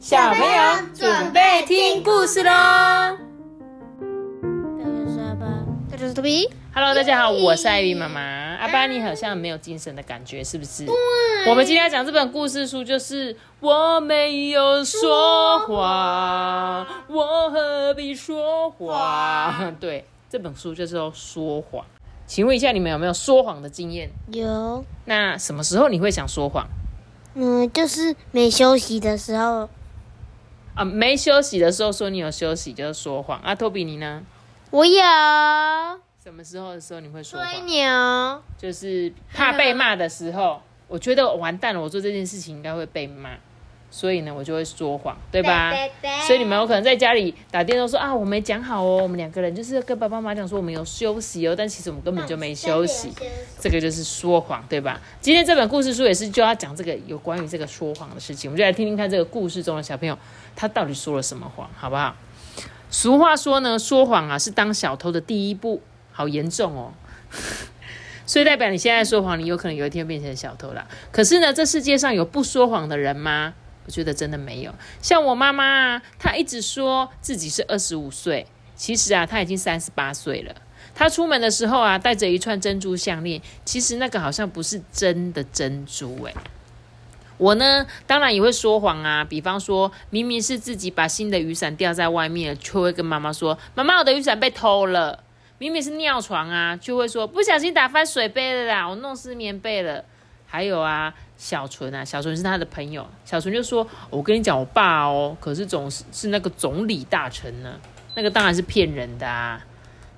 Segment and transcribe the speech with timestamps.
[0.00, 2.50] 小朋友准备听故事喽
[5.90, 6.48] 大家是托比。
[6.74, 8.22] ！Hello，大家好，我是艾比妈妈。
[8.22, 10.86] 阿巴，你好像没有精神的感觉，是不是？
[11.46, 19.70] 我们今天要讲这本故事书，就是我没有说谎，我何必说谎？
[19.78, 21.84] 对，这本书就是要说谎。
[22.26, 24.08] 请问一下，你们有没有说谎的经验？
[24.32, 26.66] 有，那什么时候你会想说谎
[27.34, 29.68] 嗯，就是没休息的时候，
[30.80, 30.84] 啊？
[30.84, 33.38] 没休息的时候说你有休息，就是说谎。
[33.40, 34.22] 啊，托比你呢？
[34.70, 35.02] 我有
[36.22, 37.66] 什么时候的时候你会说吹谎？
[37.66, 43.36] 牛，就是怕被骂的时候，我觉得完蛋了，我做这件事情应该会被骂，
[43.90, 45.70] 所以呢，我就会说谎，对吧？
[45.70, 53.12] 对对对所以你们有可能在家里打电话说啊，我没讲好哦，我们两个人就是跟爸爸妈妈讲说我们有休息哦，但其实我们根本就没休息，
[53.58, 55.00] 这个就是说谎，对吧？
[55.20, 60.16] 今天这本故事书也是就要讲这个有关于这个说谎的事情，我们就来听听看这个故事中的小朋友
[60.54, 62.14] 他到底说了什么谎，好不好？
[62.90, 66.92] 俗话说呢，说谎啊是当小偷的第一步，好严重哦。
[68.26, 70.86] 所以代表你现在说谎，你有可能有一天变成小偷啦。
[71.10, 73.54] 可是呢，这世界上有不说谎的人吗？
[73.90, 74.72] 我觉得真的没有。
[75.02, 78.46] 像我妈妈啊，她一直说自己是二十五岁，
[78.76, 80.54] 其实啊，她已经三十八岁了。
[80.94, 86.32] 她出门的时候啊，带着一串珍珠项链，其实那个好像不是真的珍珠诶、
[87.36, 89.24] 我呢，当然也会说谎啊。
[89.24, 95.24] 比方说，明明是自己把新的雨伞掉在外面，就会跟妈妈说：“妈妈，我的雨伞被偷了。”
[95.58, 100.04] 明明是尿床啊，就会说不小心打翻水杯了啦，我弄湿棉被了。
[100.46, 107.80] 还有啊，小纯啊，小纯是他的朋友，小纯就说：“我跟你讲，我爸哦，可是总是是那个总理大臣呢，
[108.14, 109.64] 那个当然是骗人的啊。”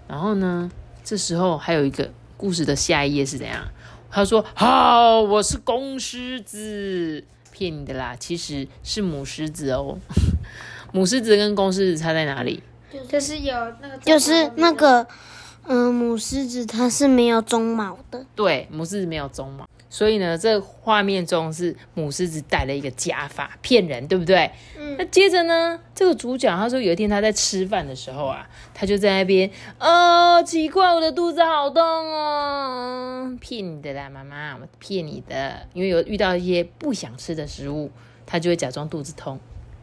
[0.09, 0.69] 然后呢，
[1.05, 3.63] 这时候还有一个故事的下一页是怎样？
[4.11, 9.97] 他说：“好，我是公狮子，骗你的啦，其实是母狮子哦。
[10.93, 12.61] 母狮子跟公狮子差在哪里？
[13.09, 15.07] 就是有那个，就是那个，
[15.67, 24.51] 嗯，母狮子它是没有鬃毛的，对，母狮子没有鬃毛，所以呢，这画面中是母狮子戴了一个假发，骗人，对不对？
[24.79, 37.91] 嗯那接着呢，这个主角他说有一天他在吃饭的时候啊，他就在那边，哦，奇怪，我的肚子好痛哦，骗你的啦，妈妈，我骗你的，因为有遇到一些不想吃的食物，
[38.25, 39.39] 他就会假装肚子痛，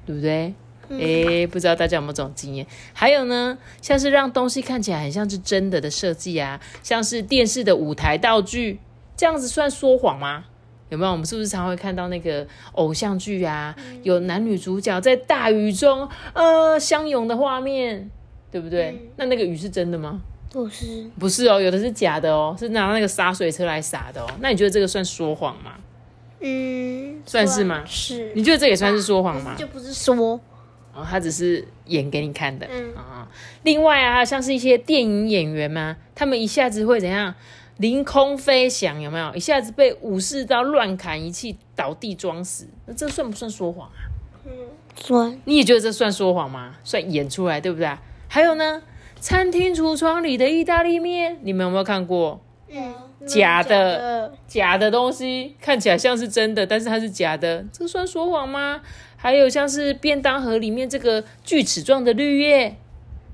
[0.07, 0.55] 对不对？
[0.89, 2.65] 诶，不知道大家有没有这种经验？
[2.93, 8.79] 还有呢，像是让东西看起来很像是真的的设计啊，像是电视的舞台道具，
[9.19, 10.45] 这样子算说谎吗？
[10.87, 11.11] 有没有？
[11.11, 18.09] 我们是不是常会看到那个偶像剧啊，有男女主角在大雨中呃相拥的画面，
[18.49, 19.09] 对不对？
[19.17, 20.21] 那那个雨是真的吗？
[20.53, 24.27] 不是，不是哦，有的是假的哦，是拿那个洒水车来洒的哦。
[24.39, 25.73] 那你觉得这个算说谎吗？
[26.39, 27.83] 嗯，算是吗？
[27.85, 29.53] 是，你觉得这也算是说谎吗？
[29.57, 30.39] 就不是说，
[30.95, 32.65] 哦，他只是演给你看的。
[32.71, 33.27] 嗯啊、
[33.63, 37.35] 另外啊，像是一些电影演员嘛，他们一下子会怎样？
[37.79, 39.33] 凌空飞翔，有没有？
[39.33, 44.11] 一下子被武士刀乱砍一气，倒地装死，那这算不算说谎啊？
[44.45, 44.51] 嗯
[44.95, 46.75] 算，你也觉得这算说谎吗？
[46.83, 47.89] 算演出来，对不对？
[48.27, 48.81] 还有呢，
[49.21, 52.41] 餐厅橱窗里的意大利面，你们有没有看过？
[52.67, 52.93] 嗯，
[53.25, 58.81] 假的的，假的东西看起来像是真的，但是它是假的，这算说谎吗？
[59.15, 62.75] 还有像是便当盒里面这个锯齿状的绿叶，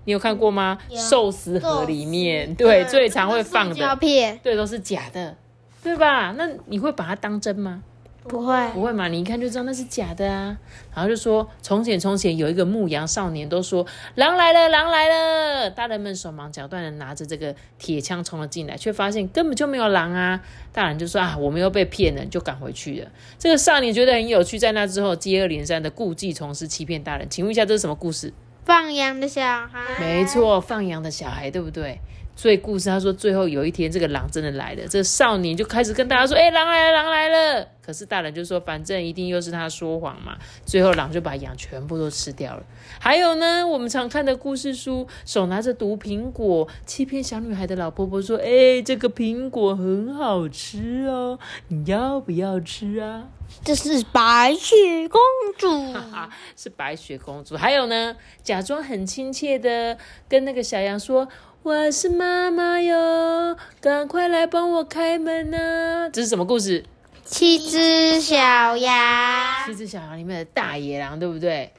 [0.06, 0.78] 你有看过吗？
[0.96, 5.36] 寿司盒里面，对，最常会放胶的，片，对，都是假的，
[5.84, 6.34] 对吧？
[6.38, 7.84] 那你会把它当真吗？
[8.28, 9.08] 不会，不会嘛？
[9.08, 10.58] 你一看就知道那是假的啊。
[10.96, 15.70] 然后就说，从前从前有一个牧羊少年，都说狼来了，狼来了。
[15.70, 20.42] 大人们手忙脚乱的拿着这个铁枪冲了进来，却发现根本就没有狼啊。
[20.72, 23.12] 大人就说啊，我们又被骗了，就赶回去了。
[23.38, 27.28] 这个少年觉得很有趣，在那之后接二连三的故技重施，欺骗大人。
[27.30, 28.34] 请问一下，这是什么故事？
[28.66, 32.00] 放羊的小孩，没，错，放羊的小孩，对不对？
[32.36, 42.64] 所以故事他说，最后有一天，这个狼真的来了，这个少年就开始跟大家说：“哎、狼来了，狼来了！”可是大人就说：“反正一定又是他说谎嘛。”最后狼就把羊全部都吃掉了。
[43.00, 51.40] 还有呢，我们常看的故事书，手拿着毒苹果欺骗小女孩的老婆婆说：“哎、这个苹果很好吃哦，
[51.70, 53.30] 你要不要吃啊？”
[53.64, 54.76] 这是白雪
[55.08, 55.22] 公
[55.58, 57.56] 主，啊， 是白雪公主。
[57.56, 59.98] 还有呢，假装很亲切的
[60.28, 61.28] 跟那个小羊说
[61.66, 66.86] ：“我是妈妈哟，赶快来帮我开门呐、这是什么故事？
[67.24, 71.72] 七只小羊，七只小羊里面的大野狼，对不对？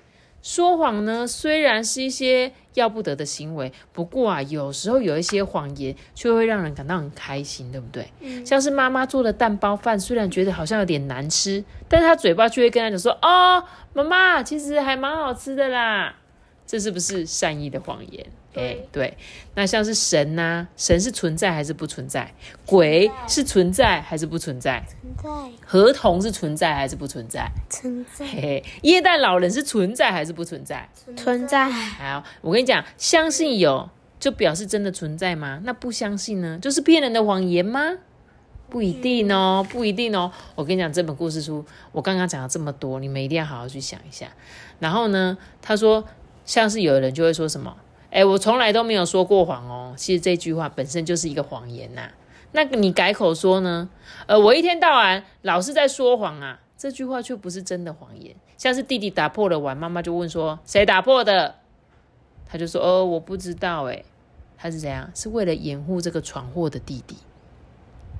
[0.42, 8.10] 说谎呢，虽然是一些要不得的行为，不过啊，有时候有一些谎言却会让人感到很开心，对不对？
[8.44, 13.62] 像是妈妈做的蛋包饭，虽然觉得好像有点难吃，但是她嘴巴却会跟她讲说：“哦，
[13.94, 16.16] 妈妈，其实还蛮好吃的啦。”
[16.66, 18.26] 这是不是善意的谎言？
[18.54, 19.16] 哎，对，
[19.54, 22.32] 那像是神呐，神是存在还是不存在？
[22.64, 24.82] 鬼是存在还是不存在？
[24.90, 27.50] 存在，合同是存在还是不存在？
[27.68, 30.88] 存在，嘿嘿，耶诞老人是存在还是不存在？
[31.16, 31.70] 存在。
[31.70, 35.60] 好，我跟你讲，相信有就表示真的存在吗？
[35.64, 37.98] 那不相信呢，就是骗人的谎言吗？
[38.68, 40.32] 不一定哦，不一定哦。
[40.54, 44.26] 我跟你讲，这本故事书，我刚刚讲了这么多，你们一定要好好去想一下。
[44.80, 46.04] 然后呢，他说，
[46.46, 47.76] 像是有人就会说什么？
[48.10, 49.92] 哎，我从来都没有说过谎哦。
[49.96, 52.08] 其实这句话本身就是一个谎言呐。
[52.52, 53.90] 那你改口说呢？
[54.26, 56.60] 呃，我一天到晚老是在说谎啊。
[56.78, 58.34] 这句话却不是真的谎言。
[58.56, 61.56] 像是弟弟打破了碗，妈妈就问说：“谁打破的？”
[62.46, 64.04] 他就说：“哦，我不知道。”哎，
[64.56, 65.10] 他是怎样？
[65.14, 67.16] 是为了掩护这个闯祸的弟弟。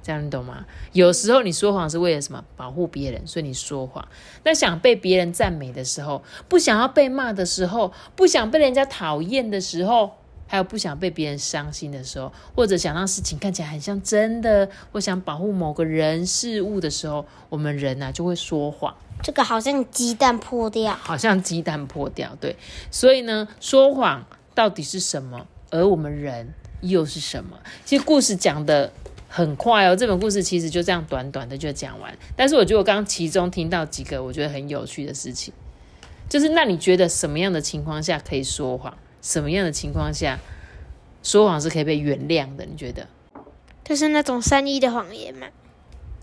[0.06, 0.64] 这样你懂吗？
[0.92, 2.44] 有时候你说谎是为了什么？
[2.56, 4.06] 保护别人，所以你说谎。
[4.44, 10.12] 那想被别人赞美的时候，不想要被骂的时候，不想被人家讨厌的时候，
[10.46, 18.94] 还有不想被别人伤心的时候，或者想让事情看起来很像真的，或想保护某个人事物的时候，我们人呢就会说谎。
[19.24, 22.36] 这个好像鸡蛋破掉，好像鸡蛋破掉。
[22.40, 22.54] 对，
[22.92, 24.24] 所以呢，说谎
[24.54, 25.48] 到底是什么？
[25.70, 27.58] 而我们人又是什么？
[27.84, 28.92] 其实故事讲的。
[29.36, 32.10] 很快哦，这本故事其实就这样短短的就讲完。
[32.34, 35.52] 但是我觉得我刚刚其中听到几个我觉得很有趣的事情，
[36.26, 38.96] 就是那你觉得什么样的情况下可以说谎？
[39.20, 40.38] 什么样的情况下
[41.22, 42.64] 说谎是可以被原谅的？
[42.64, 43.06] 你觉得？
[43.84, 45.46] 就是那种善意的谎言嘛？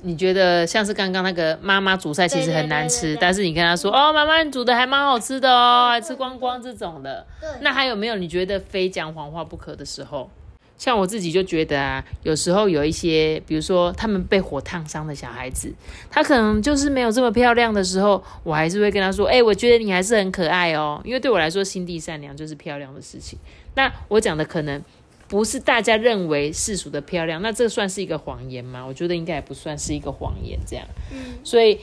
[0.01, 7.27] 你觉得像是刚刚那个妈妈煮菜其实很难吃，但是你跟她说哦，妈妈你煮的还蛮好吃的哦，还吃光光这种的。
[7.61, 10.31] 那还有没有你觉得非讲谎话不可的时候？
[10.77, 15.73] 像我自己就觉得啊，有时候有一些，比如说他们被火烫伤的小孩子，
[16.09, 23.39] 他可能就是没有这么漂亮的时候，我还是会跟他说：“哎，我觉得你还是很可爱哦。”因为对我来说，心地善良就是漂亮的事情。
[23.75, 24.81] 那我讲的可能
[25.29, 28.85] 不是大家认为世俗的漂亮，那这算是一个谎言吗？
[28.85, 30.59] 我觉得应该也不算是一个谎言。
[30.67, 31.79] 这样，嗯，所以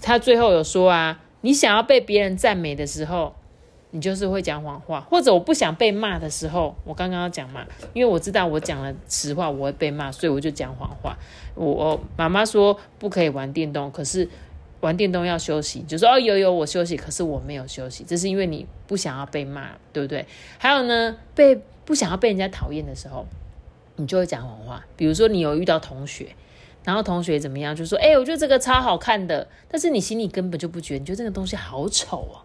[0.00, 3.34] 他最后有说啊，你想要被别人赞美的时候。
[3.92, 11.18] 你就是会讲谎话，或者我不想被骂的时候，我刚刚要讲嘛，因为我知道我讲了实话我会被骂，所以我就讲谎话。
[11.56, 14.28] 我妈妈说不可以玩电动，可是
[14.78, 20.24] 玩电动要休息，就说哦有有我休息，可是我没有休息，这是因为你不想要被骂，对不对？
[20.58, 23.26] 还有呢，被不想要被人家讨厌的时候，
[23.96, 24.86] 你就会讲谎话。
[24.96, 26.28] 比如说你有遇到同学，
[26.84, 32.40] 然后同学怎么样，就说哎，我觉得这个超好看的，但是你心里根本就不觉得，你觉得这个东西好丑哦。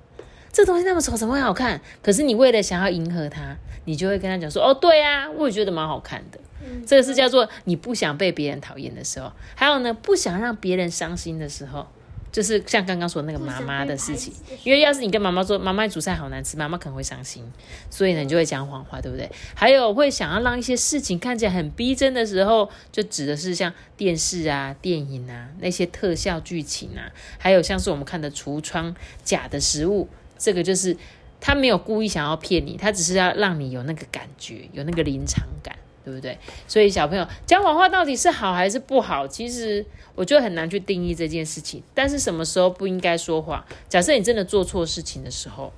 [0.56, 1.81] 这东西那么丑，怎么会好看？
[2.02, 6.40] 可是你为了想要迎合他，你就会跟他讲说：“哦，对啊，我也觉得蛮好看的。”
[6.88, 9.30] 这个是叫做你不想被别人讨厌的时候。
[9.54, 11.86] 还有呢，不想让别人伤心的时候，
[12.31, 14.34] 就是像刚刚说那个妈妈的事情。
[14.63, 17.44] 因为要是你跟妈妈说：“妈妈煮菜好难吃”，妈妈可能会伤心，
[17.90, 19.30] 所以呢，你就会讲谎话，对不对？
[19.54, 30.07] 还有会想要让一些事情看起来很逼真的时候，就指的是像电视啊、电影啊那些特效剧情啊，还有像是我们看的橱窗假的食物。
[30.38, 30.96] 这个就是
[31.40, 36.38] 他没有故意想要骗你，他只是要让你有那个感觉，有那个临场感，对不对？
[36.68, 39.28] 所以小朋友讲谎话到底是好还是不好？
[39.28, 39.86] 其实
[40.16, 41.84] 我觉得很难去定义这件事情。
[41.94, 43.64] 但是什么时候不应该说谎？
[43.90, 45.71] 假设你真的做错事情的时候，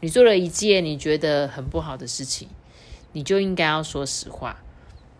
[0.00, 2.48] 你做了一件你觉得很不好的事情，
[3.12, 4.60] 你就应该要说实话。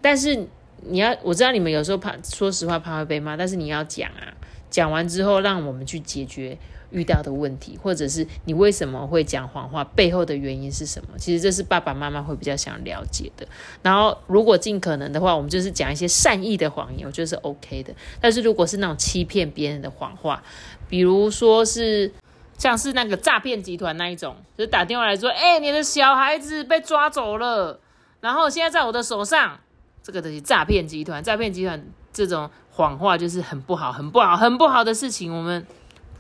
[0.00, 0.48] 但是
[0.84, 4.31] 你要我知道你们有时候怕说实话怕会被骂，但是你要讲啊，
[4.72, 6.58] 讲完之后让我们去解决。
[6.94, 11.16] 遇到的问题，或者是你为什么会讲谎话，背后的原因是什么？
[11.16, 13.48] 其实这是爸爸妈妈会比较想了解的。
[13.82, 17.94] 然后，如果尽可能的话，我们就是讲一些善意的谎言，我觉得是 OK 的。
[18.20, 20.42] 但是，如果是那种欺骗别人的谎话，
[20.86, 22.12] 比如说是
[22.58, 27.80] 像是那个诈骗集团那一种，就是打电话来说：“哎，你的小孩子被抓走了，
[28.20, 29.58] 然后现在在我的手上。”
[30.04, 35.66] 这个东西诈骗集团，诈骗集团这种谎话就是很不好、很不好、很不好的事情，我们。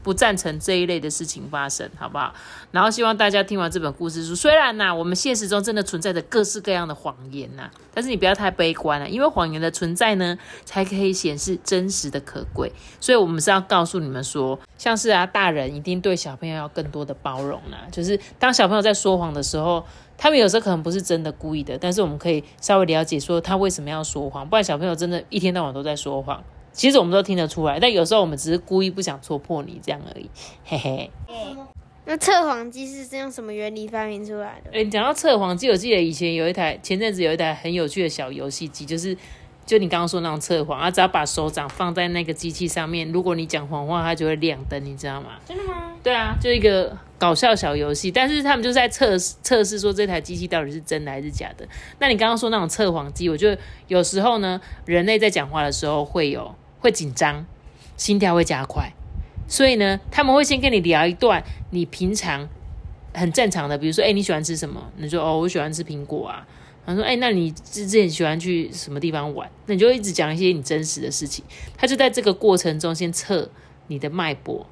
[0.02, 2.34] 不赞成这一类的事情发生，好不好？
[2.70, 12.72] 然后希望大家听完这本故事书，虽然呐，我们现实中真的存在着各式各样的谎言呐，但是你不要太悲观了，因为谎言的存在呢，才可以显示真实的可贵。
[13.00, 17.86] 所以，我们是要告诉你们说，像是啊，大人一定对小朋友要更多的包容啦。
[17.90, 19.84] 就是当小朋友在说谎的时候，
[20.16, 26.42] 他们有时候可能不是真的故意的，但是我们可以稍微了解说他为什么要说谎，不然小朋友真的一天到晚都在说谎。
[26.72, 30.30] 其实我们都听得出来，但有时候我们只是故意不想戳破你这样而已，
[30.64, 31.10] 嘿嘿。
[32.04, 34.70] 那测谎机是用什么原理发明出来的？
[34.72, 39.16] 哎，讲到测谎机，我记得以前有一台，前阵子有一台很有趣的小游戏机，就是
[39.64, 45.38] 就你刚刚说那种测谎，啊，只要把手掌放在那个机器上面，如果你讲谎话，它就会亮灯，你知道吗？
[45.46, 45.92] 真的吗？
[46.02, 51.64] 对啊，就一个搞笑小游戏，但是他们就在测试测试说这台机器到底是真的还是假的。
[52.00, 56.52] 那你刚刚说那种测谎机，我觉得有时候呢，人类在讲话的时候会有
[56.82, 57.46] 会紧张，
[57.96, 58.92] 心跳会加快。
[59.48, 62.48] 所以呢，他们会先跟你聊一段你平常
[63.14, 64.90] 很正常的，比如说，哎，你喜欢吃什么？
[64.96, 66.46] 你说，哦，我喜欢吃苹果啊。
[66.84, 69.48] 他说，哎，那你之前喜欢去什么地方玩？
[69.66, 71.44] 那你就一直讲一些你真实的事情。
[71.76, 73.48] 他就在这个过程中先测
[73.86, 74.66] 你的脉搏，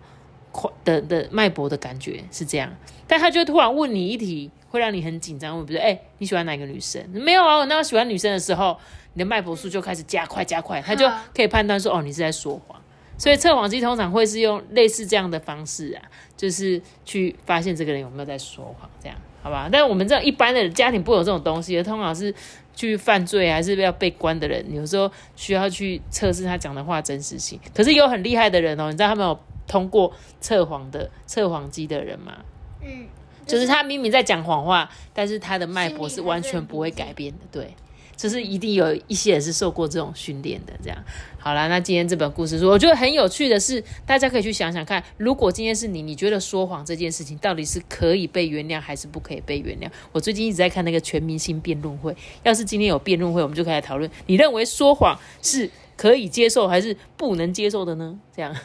[0.50, 2.72] 快的的脉搏的感觉是这样。
[3.06, 5.56] 但他就突然问你一题，会让你很紧张。
[5.56, 7.00] 问，比如说，哎，你喜欢哪个女生？
[7.12, 8.76] 没有啊，我那我喜欢女生的时候，
[9.14, 12.80] 你的脉搏数就开始加快加快，他就可以判断说，哦，你是在说谎。
[13.18, 16.02] 所以测谎机通常会是用类似这样的方式啊，
[16.38, 19.68] 就是去发现这个人有没有在说谎，这样好吧？
[19.70, 22.34] 但我们这样一般的家庭不有这种东西，通常是
[22.74, 27.60] 去犯罪还是要被关的人，有时候需要去测试他讲的话真实性。
[27.74, 32.38] 可是有很厉害的人哦，你知道他们有通过测谎的测谎机的人吗？
[32.82, 33.06] 嗯，
[33.46, 37.74] 就是他明明在讲谎话，但是他的脉搏是完全不会改变的，对。
[38.20, 41.04] 就是一定有一些人是受过这种训练的，这样
[41.38, 41.66] 好了。
[41.70, 49.90] 那今天这本故事书，我觉得很有趣的是，大家可以去想想看，如果今天是你，你觉得说谎这件事情到底是可以被原谅还是不可以被原谅？
[50.12, 55.70] 我最近一直在看那个全明星辩论会，要是今天有辩论会，我们就可以来讨论，你认为说谎是？
[55.96, 58.18] 可以接受还是不能接受的呢？
[58.34, 58.56] 这样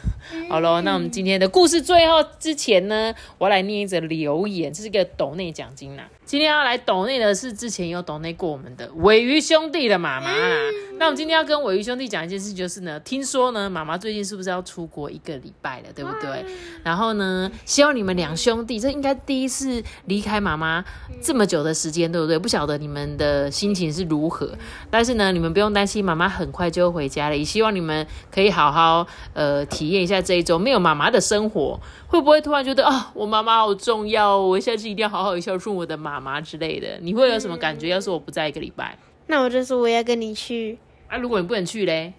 [0.48, 6.08] 好了，那我们今天的故事最后之前呢，我来念一则留言，这是一个抖内奖金啦。
[6.26, 10.56] 今天要来抖内的是之前有抖内过我们的尾鱼兄弟的妈妈啦。
[10.98, 16.44] 那我们今天要跟尾鱼兄弟讲一件事，就是呢，听说呢，妈妈最近是不是要出国一个礼拜了，对不对？
[16.82, 20.84] 然后呢，希望你们两兄弟，这应该第一次离开妈妈
[21.22, 22.36] 这么久的时间，对不对？
[22.36, 24.50] 不晓得你们的心情是如何，
[24.90, 27.36] 但是呢，你们不用担心，妈妈很快就会回家了。
[27.36, 28.04] 也希望你们
[28.34, 31.78] 可以好好呃体验一下这一周没有妈妈的生活，
[32.08, 36.98] 会不会突然觉得啊，我妈妈好重要，我下次一定要好好孝顺我的妈妈之类的？
[37.00, 37.88] 你会有什么感觉？
[37.88, 38.96] 要是我不在一个礼拜，
[39.26, 41.16] 那我就说我要跟你去啊。
[41.16, 42.12] 如果你不能去嘞，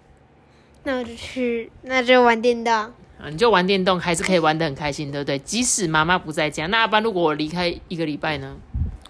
[0.84, 2.92] 那我就去，那就玩电动啊。
[3.28, 5.38] 你就玩电动，还是可以玩的很开心，对不对？
[5.40, 8.56] 即使妈妈不在家，那阿班如果我离开一个礼拜呢？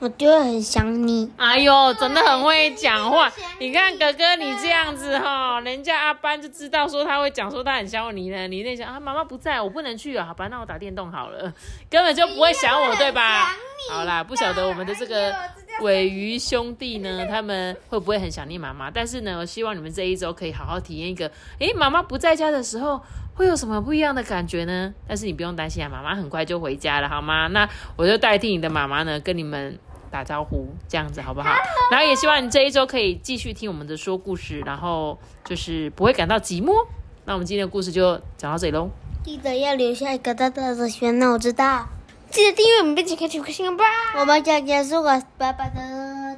[0.01, 1.29] 我就会很想你。
[1.37, 3.31] 哎呦，真的很会讲话。
[3.59, 8.47] 你看哥哥你这样子哈，人家阿班就知道说他会讲说他很想你呢。
[8.47, 11.53] 你那想啊，妈妈不在我不能去啊，好吧，那我打电动好了，
[11.91, 13.49] 根本就不会想我，对吧？
[13.91, 15.35] 好啦，不晓得我们的这个
[15.81, 18.89] 尾鱼兄弟呢，他们会不会很想念妈妈？
[18.91, 21.29] 但是呢，我希望你们这一周可以好好体验一个，
[21.59, 23.01] 诶，妈妈不在家的时候
[23.35, 24.95] 会有什么不一样的感觉呢？
[25.09, 27.49] 但是你不用担心啊，妈妈很快就回家了，好吗？
[27.49, 29.77] 那我就代替你的妈妈呢，跟你们。
[30.11, 31.51] 打招呼，这样子好不好？
[31.91, 36.87] 然后也希望你这一周可以继续听我们的说故事，然后就是不会感到寂寞。
[37.25, 38.89] 那我们今天的故事就讲到这里喽。
[39.25, 41.87] 记得要留下一个大大的喜欢，那我知道。
[42.31, 43.85] 记得订阅我们，并且开启开心吧。
[44.19, 46.37] 我们就结束了，拜拜的，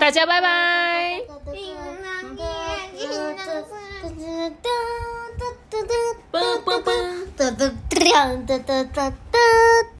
[0.00, 1.20] 大家拜拜。